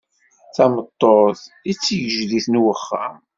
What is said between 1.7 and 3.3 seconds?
i tigejdit n uxxam.